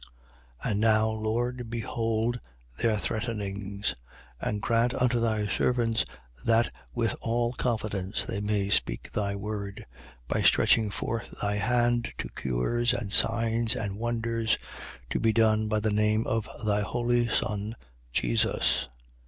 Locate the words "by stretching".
10.33-10.89